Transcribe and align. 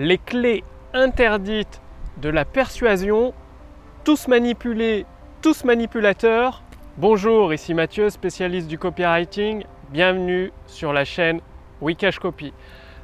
les 0.00 0.16
clés 0.16 0.64
interdites 0.94 1.82
de 2.22 2.30
la 2.30 2.46
persuasion, 2.46 3.34
tous 4.02 4.28
manipulés, 4.28 5.04
tous 5.42 5.62
manipulateurs. 5.64 6.62
Bonjour, 6.96 7.52
ici 7.52 7.74
Mathieu, 7.74 8.08
spécialiste 8.08 8.66
du 8.66 8.78
copywriting. 8.78 9.64
Bienvenue 9.90 10.52
sur 10.66 10.94
la 10.94 11.04
chaîne 11.04 11.42
Wikash 11.82 12.18
Copy. 12.18 12.54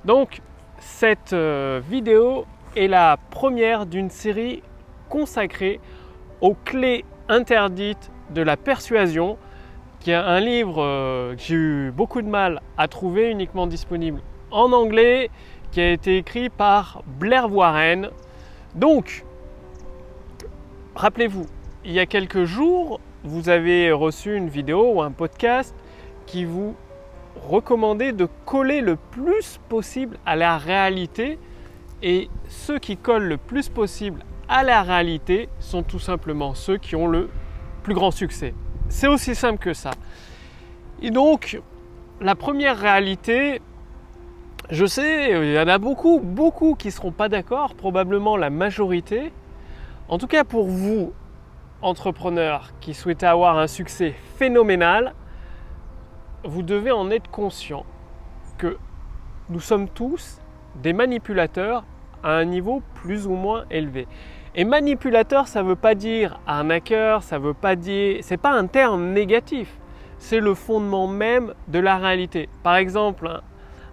Donc, 0.06 0.40
cette 0.78 1.34
euh, 1.34 1.82
vidéo 1.86 2.46
est 2.76 2.88
la 2.88 3.18
première 3.30 3.84
d'une 3.84 4.08
série 4.08 4.62
consacrée 5.10 5.80
aux 6.40 6.54
clés 6.54 7.04
interdites 7.28 8.10
de 8.30 8.40
la 8.40 8.56
persuasion, 8.56 9.36
qui 10.00 10.12
est 10.12 10.14
un 10.14 10.40
livre 10.40 10.82
euh, 10.82 11.34
que 11.34 11.42
j'ai 11.42 11.56
eu 11.56 11.90
beaucoup 11.90 12.22
de 12.22 12.28
mal 12.28 12.62
à 12.78 12.88
trouver, 12.88 13.30
uniquement 13.30 13.66
disponible 13.66 14.22
en 14.50 14.72
anglais, 14.72 15.30
qui 15.76 15.82
a 15.82 15.92
été 15.92 16.16
écrit 16.16 16.48
par 16.48 17.02
Blair 17.06 17.52
Warren. 17.52 18.08
Donc, 18.74 19.26
rappelez-vous, 20.94 21.44
il 21.84 21.92
y 21.92 22.00
a 22.00 22.06
quelques 22.06 22.44
jours, 22.44 22.98
vous 23.24 23.50
avez 23.50 23.92
reçu 23.92 24.34
une 24.34 24.48
vidéo 24.48 24.94
ou 24.94 25.02
un 25.02 25.10
podcast 25.10 25.74
qui 26.24 26.46
vous 26.46 26.74
recommandait 27.46 28.12
de 28.12 28.26
coller 28.46 28.80
le 28.80 28.96
plus 28.96 29.60
possible 29.68 30.16
à 30.24 30.34
la 30.34 30.56
réalité 30.56 31.38
et 32.02 32.30
ceux 32.48 32.78
qui 32.78 32.96
collent 32.96 33.28
le 33.28 33.36
plus 33.36 33.68
possible 33.68 34.24
à 34.48 34.64
la 34.64 34.82
réalité 34.82 35.50
sont 35.58 35.82
tout 35.82 35.98
simplement 35.98 36.54
ceux 36.54 36.78
qui 36.78 36.96
ont 36.96 37.06
le 37.06 37.28
plus 37.82 37.92
grand 37.92 38.12
succès. 38.12 38.54
C'est 38.88 39.08
aussi 39.08 39.34
simple 39.34 39.58
que 39.58 39.74
ça. 39.74 39.90
Et 41.02 41.10
donc, 41.10 41.60
la 42.22 42.34
première 42.34 42.78
réalité, 42.78 43.60
je 44.70 44.84
sais, 44.84 45.30
il 45.30 45.52
y 45.52 45.58
en 45.58 45.68
a 45.68 45.78
beaucoup, 45.78 46.20
beaucoup 46.20 46.74
qui 46.74 46.88
ne 46.88 46.92
seront 46.92 47.12
pas 47.12 47.28
d'accord, 47.28 47.74
probablement 47.74 48.36
la 48.36 48.50
majorité. 48.50 49.32
En 50.08 50.18
tout 50.18 50.26
cas, 50.26 50.44
pour 50.44 50.66
vous, 50.66 51.12
entrepreneurs 51.82 52.72
qui 52.80 52.94
souhaitez 52.94 53.26
avoir 53.26 53.58
un 53.58 53.66
succès 53.68 54.14
phénoménal, 54.36 55.14
vous 56.44 56.62
devez 56.62 56.90
en 56.90 57.10
être 57.10 57.30
conscient 57.30 57.84
que 58.58 58.76
nous 59.50 59.60
sommes 59.60 59.88
tous 59.88 60.40
des 60.82 60.92
manipulateurs 60.92 61.84
à 62.22 62.32
un 62.32 62.44
niveau 62.44 62.82
plus 62.94 63.26
ou 63.26 63.34
moins 63.34 63.64
élevé. 63.70 64.08
Et 64.54 64.64
manipulateur, 64.64 65.48
ça 65.48 65.62
ne 65.62 65.68
veut 65.68 65.76
pas 65.76 65.94
dire 65.94 66.40
arnaqueur, 66.46 67.22
ça 67.22 67.38
veut 67.38 67.54
pas 67.54 67.76
dire. 67.76 68.18
C'est 68.22 68.36
pas 68.38 68.52
un 68.52 68.66
terme 68.66 69.12
négatif. 69.12 69.78
C'est 70.18 70.40
le 70.40 70.54
fondement 70.54 71.06
même 71.06 71.52
de 71.68 71.78
la 71.78 71.98
réalité. 71.98 72.48
Par 72.62 72.76
exemple, 72.76 73.42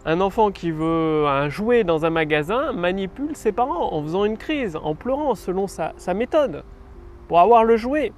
un 0.05 0.19
enfant 0.19 0.51
qui 0.51 0.71
veut 0.71 1.25
un 1.27 1.47
jouet 1.47 1.83
dans 1.83 2.05
un 2.05 2.09
magasin 2.09 2.73
manipule 2.73 3.35
ses 3.35 3.53
parents 3.53 3.93
en 3.93 4.03
faisant 4.03 4.25
une 4.25 4.37
crise, 4.37 4.77
en 4.81 4.95
pleurant 4.95 5.33
selon 5.33 5.67
sa, 5.67 5.93
méthode, 6.13 6.63
pour 7.27 7.39
avoir 7.39 7.63
le 7.63 7.77
jouet. 7.77 8.11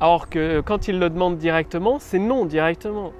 Alors 0.00 0.30
que 0.30 0.60
quand 0.60 0.88
il 0.88 0.98
le 0.98 1.10
demande 1.10 1.36
directement, 1.36 1.98
c'est 1.98 2.18
non 2.18 2.46
directement. 2.46 3.12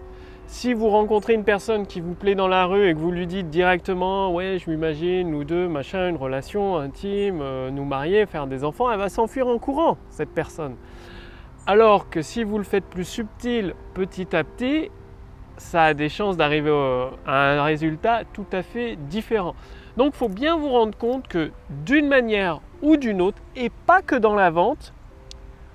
Si 0.46 0.74
vous 0.74 0.88
rencontrez 0.88 1.34
une 1.34 1.44
personne 1.44 1.86
qui 1.86 2.00
vous 2.00 2.14
plaît 2.14 2.34
dans 2.34 2.48
la 2.48 2.66
rue 2.66 2.88
et 2.88 2.94
que 2.94 2.98
vous 2.98 3.11
lui 3.11 3.27
dites 3.27 3.48
directement 3.48 4.33
Ouais, 4.33 4.58
je 4.58 4.70
m'imagine, 4.70 5.30
nous 5.30 5.44
deux, 5.44 5.68
machin, 5.68 6.08
une 6.08 6.16
relation 6.16 6.77
intime, 6.77 7.41
euh, 7.41 7.70
nous 7.70 7.84
marier, 7.84 8.27
faire 8.27 8.46
des 8.46 8.64
enfants, 8.64 8.91
elle 8.91 8.98
va 8.98 9.08
s'enfuir 9.08 9.46
en 9.46 9.58
courant, 9.58 9.96
cette 10.11 10.30
personne. 10.30 10.77
Alors 11.66 12.11
que 12.11 12.20
si 12.20 12.44
vous 12.44 12.58
le 12.58 12.64
faites 12.64 12.84
plus 12.84 13.05
subtil 13.05 13.74
petit 13.94 14.36
à 14.36 14.44
petit, 14.44 14.91
ça 15.56 15.84
a 15.84 15.94
des 15.94 16.08
chances 16.08 16.36
d'arriver 16.36 16.70
à 17.27 17.52
un 17.52 17.62
résultat 17.62 18.22
tout 18.33 18.47
à 18.52 18.62
fait 18.62 18.97
différent. 18.97 19.55
Donc 19.96 20.14
il 20.14 20.19
faut 20.19 20.28
bien 20.28 20.56
vous 20.56 20.70
rendre 20.70 20.96
compte 20.96 21.28
que 21.28 21.52
d'une 21.70 22.08
manière 22.08 22.61
ou 22.83 22.96
d'une 22.96 23.20
autre, 23.20 23.41
et 23.56 23.70
pas 23.70 24.02
que 24.02 24.16
dans 24.16 24.34
la 24.34 24.50
vente, 24.50 24.92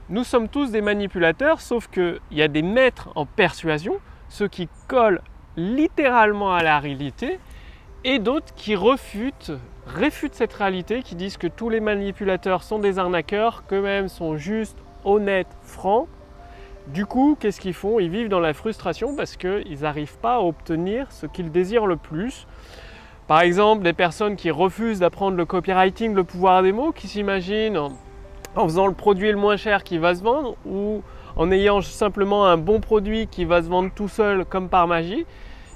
nous 0.10 0.24
sommes 0.24 0.50
tous 0.50 0.72
des 0.72 0.82
manipulateurs, 0.82 1.62
sauf 1.62 1.88
qu'il 1.88 2.20
y 2.32 2.42
a 2.42 2.48
des 2.48 2.62
maîtres 2.62 3.10
en 3.16 3.26
persuasion 3.26 4.00
ceux 4.28 4.48
qui 4.48 4.70
collent 4.88 5.22
littéralement 5.58 6.54
à 6.54 6.64
la 6.64 6.80
réalité, 6.80 7.40
et 8.04 8.20
d'autres 8.20 8.54
qui 8.56 8.76
refutent, 8.76 9.52
réfutent 9.88 10.36
cette 10.36 10.54
réalité, 10.54 11.02
qui 11.02 11.16
disent 11.16 11.38
que 11.38 11.48
tous 11.48 11.70
les 11.70 11.80
manipulateurs 11.80 12.64
sont 12.64 12.80
des 12.80 13.00
arnaqueurs, 13.00 13.66
qu'eux-mêmes 13.68 14.08
sont 14.08 14.38
justes, 14.38 14.78
honnêtes, 15.04 15.58
francs. 15.64 16.08
Du 16.88 17.06
coup, 17.06 17.38
qu'est-ce 17.40 17.60
qu'ils 17.60 17.74
font? 17.74 18.00
Ils 18.00 18.10
vivent 18.10 18.30
dans 18.30 18.40
la 18.40 18.54
frustration 18.54 19.16
parce 19.16 19.38
qu'ils 19.38 19.80
n'arrivent 19.82 20.18
pas 20.18 20.36
à 20.36 20.40
obtenir 20.40 21.12
ce 21.12 21.26
qu'ils 21.26 21.52
désirent 21.52 21.86
le 21.86 21.98
plus. 21.98 22.48
Par 23.28 23.42
exemple, 23.42 23.84
des 23.84 23.94
personnes 23.94 24.36
qui 24.36 24.50
refusent 24.50 25.00
d'apprendre 25.00 25.38
le 25.38 25.46
copywriting, 25.46 26.16
le 26.16 26.24
pouvoir 26.24 26.64
des 26.64 26.72
mots, 26.72 26.92
qui 26.92 27.08
s'imaginent 27.08 27.78
en 28.56 28.64
faisant 28.64 28.88
le 28.88 28.94
produit 28.94 29.32
le 29.32 29.38
moins 29.38 29.56
cher 29.56 29.84
qui 29.84 30.00
va 30.00 30.16
se 30.16 30.24
vendre, 30.24 30.56
ou 30.66 31.04
en 31.36 31.52
ayant 31.52 31.82
simplement 31.82 32.48
un 32.48 32.58
bon 32.58 32.80
produit 32.80 33.28
qui 33.28 33.46
va 33.46 33.62
se 33.62 33.68
vendre 33.70 33.92
tout 33.94 34.08
seul 34.08 34.46
comme 34.46 34.68
par 34.68 34.88
magie, 34.88 35.28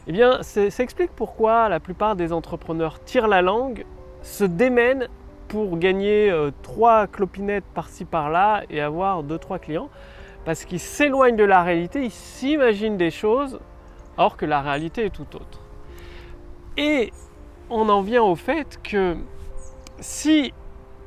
eh 0.08 0.12
bien, 0.12 0.42
ça 0.42 0.84
explique 0.84 1.12
pourquoi 1.16 1.70
la 1.70 1.80
plupart 1.80 2.16
des 2.16 2.34
entrepreneurs 2.34 3.00
tirent 3.04 3.28
la 3.28 3.42
langue, 3.44 3.86
se 4.24 4.44
démènent 4.44 5.08
pour 5.48 5.78
gagner 5.78 6.32
euh, 6.32 6.50
trois 6.64 7.06
clopinettes 7.06 7.64
par-ci 7.76 8.06
par-là 8.06 8.64
et 8.72 8.82
avoir 8.82 9.22
deux 9.22 9.38
trois 9.38 9.60
clients, 9.60 9.90
parce 10.46 10.66
qu'ils 10.66 10.80
s'éloignent 10.80 11.36
de 11.36 11.44
la 11.44 11.64
réalité, 11.64 12.06
ils 12.06 12.12
s'imaginent 12.12 12.98
des 12.98 13.12
choses, 13.12 13.60
alors 14.18 14.38
que 14.38 14.46
la 14.46 14.62
réalité 14.62 15.06
est 15.06 15.10
tout 15.10 15.36
autre. 15.36 15.60
Et 16.78 17.12
on 17.70 17.90
en 17.90 18.02
vient 18.02 18.24
au 18.24 18.36
fait 18.36 18.80
que 18.84 19.16
si 20.00 20.54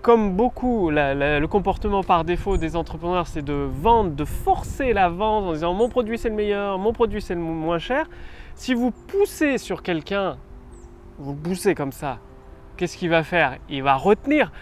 comme 0.03 0.37
beaucoup, 0.37 0.91
le 0.91 1.45
comportement 1.47 2.05
par 2.05 2.25
défaut 2.25 2.57
des 2.57 2.77
entrepreneurs, 2.77 3.27
c'est 3.27 3.43
de 3.43 3.69
vendre, 3.69 4.11
de 4.13 4.25
forcer 4.25 4.93
la 4.93 5.09
vente 5.09 5.47
en 5.47 5.53
disant 5.53 5.75
mon 5.75 5.89
produit 5.89 6.17
c'est 6.17 6.29
le 6.29 6.37
meilleur, 6.37 6.79
mon 6.79 6.93
produit 6.93 7.21
c'est 7.21 7.35
le 7.35 7.41
moins 7.41 7.81
cher. 7.81 8.07
Si 8.55 8.73
vous 8.73 8.93
poussez 8.93 9.59
sur 9.59 9.83
quelqu'un, 9.83 10.37
vous 11.19 11.35
poussez 11.35 11.75
comme 11.75 11.91
ça, 11.91 12.19
qu'est-ce 12.77 12.97
qu'il 12.97 13.11
va 13.11 13.25
faire? 13.25 13.59
Il 13.69 13.83
va 13.83 13.97
retenir. 13.97 14.53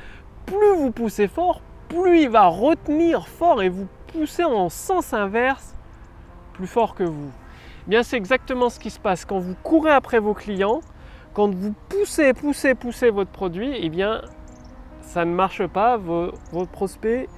Plus 0.46 0.76
vous 0.78 0.90
poussez 0.90 1.28
fort, 1.28 1.60
plus 1.90 2.22
il 2.22 2.30
va 2.30 2.46
retenir 2.46 3.28
fort 3.28 3.62
et 3.62 3.68
vous 3.68 3.86
poussez 4.14 4.44
en 4.44 4.68
sens 4.68 5.12
inverse 5.12 5.74
plus 6.52 6.66
fort 6.66 6.94
que 6.94 7.02
vous. 7.02 7.30
Eh 7.86 7.90
bien, 7.90 8.02
c'est 8.02 8.16
exactement 8.16 8.70
ce 8.70 8.78
qui 8.78 8.90
se 8.90 9.00
passe 9.00 9.24
quand 9.24 9.38
vous 9.38 9.56
courez 9.62 9.90
après 9.90 10.20
vos 10.20 10.34
clients, 10.34 10.80
quand 11.34 11.52
vous 11.52 11.74
poussez, 11.88 12.32
poussez, 12.32 12.74
poussez 12.74 13.10
votre 13.10 13.30
produit. 13.30 13.76
Eh 13.80 13.88
bien, 13.88 14.22
ça 15.02 15.24
ne 15.24 15.34
marche 15.34 15.66
pas, 15.66 15.96
votre 15.96 16.70
prospect 16.70 17.28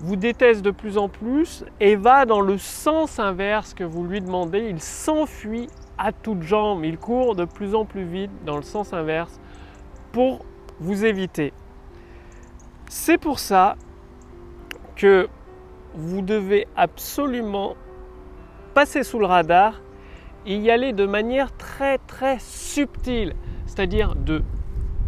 vous 0.00 0.16
déteste 0.16 0.62
de 0.62 0.70
plus 0.70 0.96
en 0.96 1.08
plus 1.08 1.64
et 1.80 1.96
va 1.96 2.24
dans 2.24 2.40
le 2.40 2.56
sens 2.56 3.18
inverse 3.18 3.74
que 3.74 3.84
vous 3.84 4.04
lui 4.04 4.20
demandez. 4.20 4.60
Il 4.70 4.80
s'enfuit 4.80 5.68
à 5.98 6.12
toutes 6.12 6.42
jambes, 6.42 6.84
il 6.84 6.98
court 6.98 7.34
de 7.34 7.44
plus 7.44 7.74
en 7.74 7.84
plus 7.84 8.04
vite 8.04 8.30
dans 8.44 8.56
le 8.56 8.62
sens 8.62 8.92
inverse 8.92 9.40
pour 10.12 10.44
vous 10.80 11.04
éviter. 11.04 11.52
C'est 12.88 13.18
pour 13.18 13.40
ça 13.40 13.76
que 14.96 15.28
vous 15.98 16.22
devez 16.22 16.68
absolument 16.76 17.74
passer 18.72 19.02
sous 19.02 19.18
le 19.18 19.26
radar 19.26 19.80
et 20.46 20.56
y 20.56 20.70
aller 20.70 20.92
de 20.92 21.04
manière 21.04 21.54
très 21.56 21.98
très 21.98 22.38
subtile, 22.38 23.34
c'est-à-dire 23.66 24.14
de 24.14 24.42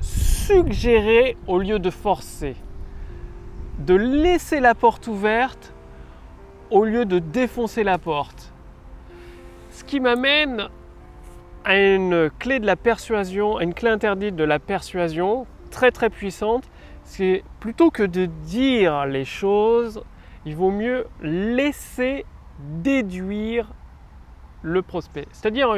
suggérer 0.01 1.37
au 1.47 1.59
lieu 1.59 1.78
de 1.78 1.91
forcer, 1.91 2.56
de 3.78 3.95
laisser 3.95 4.59
la 4.59 4.75
porte 4.75 5.06
ouverte 5.06 5.73
au 6.71 6.84
lieu 6.84 7.05
de 7.05 7.21
défoncer 7.21 7.84
la 7.84 7.99
porte. 7.99 8.53
Ce 9.71 9.84
qui 9.84 10.01
m'amène 10.01 10.69
à 11.65 11.78
une 11.78 12.31
clé 12.41 12.59
de 12.59 12.67
la 12.67 12.77
persuasion, 12.77 13.59
à 13.59 13.62
une 13.62 13.75
clé 13.75 13.91
interdite 13.91 14.34
de 14.34 14.45
la 14.45 14.59
persuasion 14.59 15.47
très 15.71 15.92
très 15.92 16.10
puissante, 16.10 16.69
c'est 17.04 17.45
plutôt 17.60 17.91
que 17.91 18.03
de 18.03 18.27
dire 18.27 19.07
les 19.07 19.25
choses, 19.25 20.03
il 20.47 20.57
vaut 20.57 20.71
mieux 20.71 21.07
laisser 21.22 22.25
déduire 22.59 23.69
le 24.63 24.83
prospect. 24.83 25.27
C'est-à-dire 25.33 25.75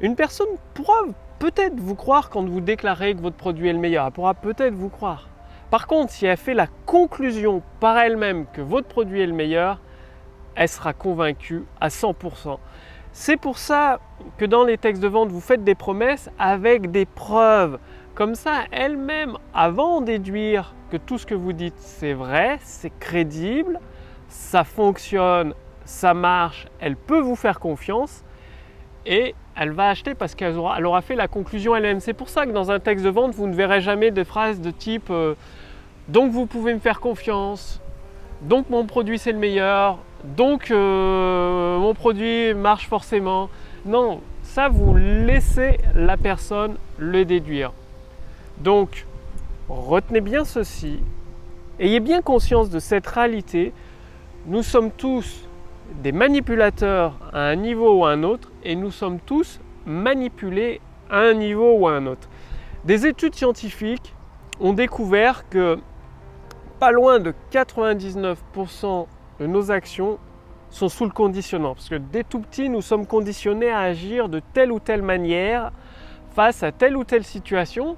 une 0.00 0.16
personne 0.16 0.48
pourra 0.74 1.02
peut-être 1.38 1.78
vous 1.78 1.94
croire 1.94 2.30
quand 2.30 2.44
vous 2.44 2.60
déclarez 2.60 3.14
que 3.14 3.20
votre 3.20 3.36
produit 3.36 3.68
est 3.68 3.72
le 3.72 3.78
meilleur. 3.78 4.06
Elle 4.06 4.12
pourra 4.12 4.34
peut-être 4.34 4.74
vous 4.74 4.88
croire. 4.88 5.28
Par 5.70 5.86
contre, 5.86 6.12
si 6.12 6.26
elle 6.26 6.36
fait 6.36 6.54
la 6.54 6.66
conclusion 6.86 7.62
par 7.80 7.98
elle-même 7.98 8.46
que 8.52 8.60
votre 8.60 8.88
produit 8.88 9.20
est 9.20 9.26
le 9.26 9.34
meilleur, 9.34 9.80
elle 10.54 10.68
sera 10.68 10.92
convaincue 10.92 11.64
à 11.80 11.88
100%. 11.88 12.58
C'est 13.12 13.36
pour 13.36 13.58
ça 13.58 14.00
que 14.38 14.44
dans 14.44 14.64
les 14.64 14.78
textes 14.78 15.02
de 15.02 15.08
vente, 15.08 15.30
vous 15.30 15.40
faites 15.40 15.64
des 15.64 15.74
promesses 15.74 16.30
avec 16.38 16.90
des 16.90 17.04
preuves. 17.04 17.78
Comme 18.18 18.34
ça, 18.34 18.64
elle-même, 18.72 19.38
avant 19.54 20.00
de 20.00 20.06
déduire 20.06 20.74
que 20.90 20.96
tout 20.96 21.18
ce 21.18 21.24
que 21.24 21.36
vous 21.36 21.52
dites 21.52 21.78
c'est 21.78 22.14
vrai, 22.14 22.58
c'est 22.64 22.90
crédible, 22.98 23.78
ça 24.28 24.64
fonctionne, 24.64 25.54
ça 25.84 26.14
marche, 26.14 26.66
elle 26.80 26.96
peut 26.96 27.20
vous 27.20 27.36
faire 27.36 27.60
confiance 27.60 28.24
et 29.06 29.36
elle 29.54 29.70
va 29.70 29.90
acheter 29.90 30.16
parce 30.16 30.34
qu'elle 30.34 30.56
aura, 30.56 31.00
fait 31.00 31.14
la 31.14 31.28
conclusion 31.28 31.76
elle-même. 31.76 32.00
C'est 32.00 32.12
pour 32.12 32.28
ça 32.28 32.44
que 32.44 32.50
dans 32.50 32.72
un 32.72 32.80
texte 32.80 33.04
de 33.04 33.10
vente, 33.10 33.36
vous 33.36 33.46
ne 33.46 33.54
verrez 33.54 33.80
jamais 33.80 34.10
des 34.10 34.24
phrases 34.24 34.60
de 34.60 34.72
type 34.72 35.10
euh, 35.10 35.36
donc 36.08 36.32
vous 36.32 36.46
pouvez 36.46 36.74
me 36.74 36.80
faire 36.80 36.98
confiance, 36.98 37.80
donc 38.42 38.68
mon 38.68 38.84
produit 38.84 39.20
c'est 39.20 39.30
le 39.30 39.38
meilleur, 39.38 39.98
donc 40.24 40.72
euh, 40.72 41.78
mon 41.78 41.94
produit 41.94 42.52
marche 42.52 42.88
forcément. 42.88 43.48
Non, 43.86 44.22
ça 44.42 44.68
vous 44.68 44.96
laissez 44.96 45.78
la 45.94 46.16
personne 46.16 46.78
le 46.98 47.24
déduire. 47.24 47.70
Donc 48.60 49.06
retenez 49.68 50.20
bien 50.20 50.44
ceci, 50.44 51.00
ayez 51.78 52.00
bien 52.00 52.22
conscience 52.22 52.70
de 52.70 52.78
cette 52.78 53.06
réalité. 53.06 53.72
Nous 54.46 54.62
sommes 54.62 54.90
tous 54.90 55.48
des 56.02 56.12
manipulateurs 56.12 57.14
à 57.32 57.46
un 57.46 57.56
niveau 57.56 57.98
ou 57.98 58.04
à 58.04 58.10
un 58.10 58.22
autre 58.22 58.50
et 58.64 58.74
nous 58.74 58.90
sommes 58.90 59.20
tous 59.20 59.60
manipulés 59.86 60.80
à 61.10 61.20
un 61.20 61.34
niveau 61.34 61.76
ou 61.78 61.88
à 61.88 61.92
un 61.92 62.06
autre. 62.06 62.28
Des 62.84 63.06
études 63.06 63.34
scientifiques 63.34 64.14
ont 64.60 64.72
découvert 64.72 65.48
que 65.48 65.78
pas 66.78 66.90
loin 66.90 67.18
de 67.20 67.34
99% 67.52 69.06
de 69.40 69.46
nos 69.46 69.70
actions 69.70 70.18
sont 70.70 70.88
sous 70.88 71.04
le 71.04 71.10
conditionnement. 71.10 71.74
Parce 71.74 71.88
que 71.88 71.96
dès 71.96 72.24
tout 72.24 72.40
petit, 72.40 72.68
nous 72.68 72.82
sommes 72.82 73.06
conditionnés 73.06 73.70
à 73.70 73.80
agir 73.80 74.28
de 74.28 74.40
telle 74.52 74.72
ou 74.72 74.80
telle 74.80 75.02
manière 75.02 75.72
face 76.34 76.62
à 76.62 76.72
telle 76.72 76.96
ou 76.96 77.04
telle 77.04 77.24
situation. 77.24 77.96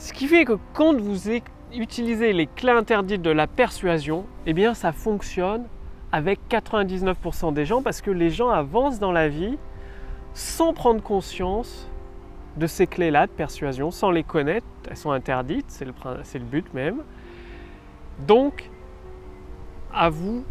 Ce 0.00 0.14
qui 0.14 0.28
fait 0.28 0.46
que 0.46 0.56
quand 0.72 0.96
vous 0.98 1.28
utilisez 1.74 2.32
les 2.32 2.46
clés 2.46 2.72
interdites 2.72 3.20
de 3.20 3.28
la 3.28 3.46
persuasion, 3.46 4.24
eh 4.46 4.54
bien 4.54 4.72
ça 4.72 4.92
fonctionne 4.92 5.64
avec 6.10 6.40
99% 6.48 7.52
des 7.52 7.66
gens 7.66 7.82
parce 7.82 8.00
que 8.00 8.10
les 8.10 8.30
gens 8.30 8.48
avancent 8.48 8.98
dans 8.98 9.12
la 9.12 9.28
vie 9.28 9.58
sans 10.32 10.72
prendre 10.72 11.02
conscience 11.02 11.86
de 12.56 12.66
ces 12.66 12.86
clés-là 12.86 13.26
de 13.26 13.32
persuasion, 13.32 13.90
sans 13.90 14.10
les 14.10 14.24
connaître, 14.24 14.66
elles 14.88 14.96
sont 14.96 15.10
interdites, 15.10 15.66
c'est 15.68 15.84
le, 15.84 15.92
le, 15.92 16.40
but 16.40 16.72
même. 16.72 17.02
Donc, 18.26 18.70
à 19.92 20.08
vous 20.08 20.44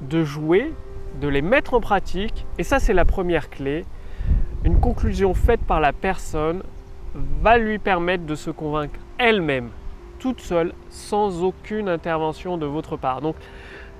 de 0.00 0.24
jouer, 0.24 0.74
de 1.20 1.28
les 1.28 1.42
mettre 1.42 1.74
en 1.74 1.80
pratique, 1.80 2.44
et 2.58 2.64
ça 2.64 2.80
c'est 2.80 2.92
la 2.92 3.04
première 3.04 3.50
clé. 3.50 3.84
Une 4.64 4.80
conclusion 4.80 5.32
faite 5.32 5.60
par 5.60 5.80
la 5.80 5.92
personne 5.92 6.64
va 7.14 7.58
lui 7.58 7.78
permettre 7.78 8.24
de 8.24 8.34
se 8.34 8.50
convaincre 8.50 8.98
elle-même, 9.18 9.70
toute 10.18 10.40
seule, 10.40 10.72
sans 10.88 11.42
aucune 11.42 11.88
intervention 11.88 12.56
de 12.56 12.66
votre 12.66 12.96
part. 12.96 13.20
Donc, 13.20 13.36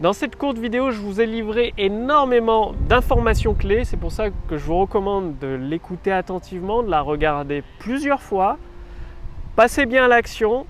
dans 0.01 0.15
cette 0.15 0.37
courte 0.37 0.57
vidéo, 0.57 0.93
je 0.93 1.01
vous 1.01 1.21
ai 1.21 1.27
livré 1.27 1.75
énormément 1.77 2.73
d'informations 2.89 3.55
clés. 3.55 3.85
C'est 3.85 3.99
pour 3.99 4.13
ça 4.13 4.31
que 4.31 4.57
je 4.57 4.65
vous 4.65 4.79
recommande 4.79 5.39
de 5.39 5.49
l'écouter 5.49 6.11
attentivement, 6.11 6.83
de 6.83 6.91
la 6.91 7.03
regarder 7.03 7.63
plusieurs 7.79 8.23
fois. 8.23 8.57
Passez 9.57 9.85
bien 9.85 10.07
à 10.07 10.09
l'action. 10.09 10.65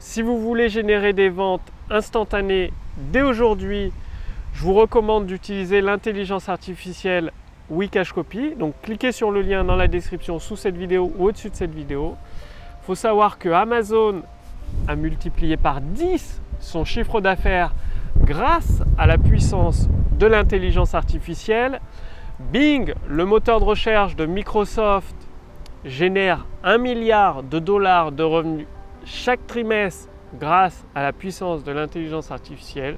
Si 0.00 0.20
vous 0.20 0.40
voulez 0.40 0.68
générer 0.68 1.12
des 1.12 1.28
ventes 1.28 1.62
instantanées 1.90 2.72
dès 2.96 3.22
aujourd'hui, 3.22 3.92
je 4.52 4.64
vous 4.64 4.74
recommande 4.74 5.26
d'utiliser 5.26 5.80
l'intelligence 5.80 6.48
artificielle 6.48 7.30
Wikash 7.70 8.12
Copy. 8.12 8.54
Donc 8.54 8.74
cliquez 8.82 9.12
sur 9.12 9.30
le 9.30 9.42
lien 9.42 9.64
dans 9.64 9.76
la 9.76 9.88
description 9.88 10.38
sous 10.38 10.56
cette 10.56 10.76
vidéo 10.76 11.12
ou 11.18 11.26
au-dessus 11.26 11.50
de 11.50 11.56
cette 11.56 11.74
vidéo. 11.74 12.16
Il 12.82 12.86
faut 12.86 12.94
savoir 12.94 13.38
que 13.38 13.48
Amazon 13.48 14.22
a 14.88 14.96
multiplié 14.96 15.56
par 15.56 15.80
10 15.80 16.40
son 16.60 16.84
chiffre 16.84 17.20
d'affaires 17.20 17.74
grâce 18.16 18.82
à 18.98 19.06
la 19.06 19.18
puissance 19.18 19.88
de 20.18 20.26
l'intelligence 20.26 20.94
artificielle. 20.94 21.80
Bing, 22.38 22.94
le 23.08 23.24
moteur 23.24 23.60
de 23.60 23.64
recherche 23.64 24.16
de 24.16 24.26
Microsoft, 24.26 25.14
génère 25.84 26.46
un 26.62 26.78
milliard 26.78 27.42
de 27.42 27.58
dollars 27.58 28.12
de 28.12 28.22
revenus 28.22 28.66
chaque 29.04 29.46
trimestre 29.46 30.08
grâce 30.38 30.84
à 30.94 31.02
la 31.02 31.12
puissance 31.12 31.64
de 31.64 31.72
l'intelligence 31.72 32.30
artificielle. 32.30 32.96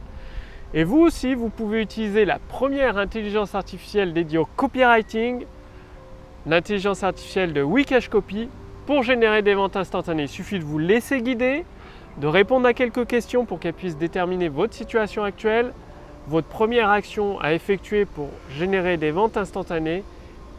Et 0.76 0.82
vous 0.82 0.98
aussi, 0.98 1.36
vous 1.36 1.50
pouvez 1.50 1.80
utiliser 1.80 2.24
la 2.24 2.40
première 2.40 2.98
intelligence 2.98 3.54
artificielle 3.54 4.12
dédiée 4.12 4.38
au 4.38 4.44
copywriting, 4.56 5.46
l'intelligence 6.46 7.04
artificielle 7.04 7.52
de 7.52 7.62
Wikash 7.62 8.08
Copy, 8.08 8.48
pour 8.84 9.04
générer 9.04 9.42
des 9.42 9.54
ventes 9.54 9.76
instantanées. 9.76 10.24
Il 10.24 10.28
suffit 10.28 10.58
de 10.58 10.64
vous 10.64 10.78
laisser 10.78 11.22
guider, 11.22 11.64
de 12.18 12.26
répondre 12.26 12.66
à 12.66 12.74
quelques 12.74 13.06
questions 13.06 13.44
pour 13.44 13.60
qu'elle 13.60 13.72
puisse 13.72 13.96
déterminer 13.96 14.48
votre 14.48 14.74
situation 14.74 15.22
actuelle, 15.22 15.72
votre 16.26 16.48
première 16.48 16.90
action 16.90 17.38
à 17.40 17.54
effectuer 17.54 18.04
pour 18.04 18.30
générer 18.50 18.96
des 18.96 19.12
ventes 19.12 19.36
instantanées 19.36 20.02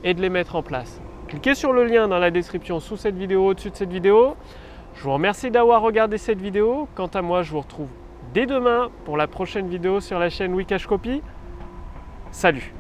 et 0.06 0.14
de 0.14 0.22
les 0.22 0.30
mettre 0.30 0.56
en 0.56 0.64
place. 0.64 1.02
Cliquez 1.28 1.56
sur 1.56 1.74
le 1.74 1.84
lien 1.84 2.08
dans 2.08 2.20
la 2.20 2.32
description 2.32 2.80
sous 2.80 2.96
cette 2.96 3.18
vidéo, 3.18 3.48
au-dessus 3.48 3.72
de 3.72 3.76
cette 3.76 3.92
vidéo. 3.92 4.38
Je 4.96 5.04
vous 5.04 5.12
remercie 5.12 5.52
d'avoir 5.52 5.82
regardé 5.82 6.18
cette 6.18 6.40
vidéo. 6.40 6.88
Quant 6.96 7.08
à 7.08 7.22
moi, 7.22 7.44
je 7.44 7.52
vous 7.52 7.60
retrouve 7.60 7.90
dès 8.36 8.46
demain 8.46 8.90
pour 9.06 9.16
la 9.16 9.28
prochaine 9.28 9.70
vidéo 9.70 10.02
sur 10.02 10.20
la 10.20 10.30
chaîne 10.30 10.54
Wikash 10.54 10.88
Copy. 10.88 11.22
Salut 12.32 12.74